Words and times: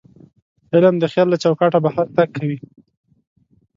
علم 0.73 0.95
د 0.99 1.03
خیال 1.11 1.27
له 1.31 1.37
چوکاټه 1.43 1.79
بهر 1.85 2.05
تګ 2.15 2.29
کوي. 2.37 2.57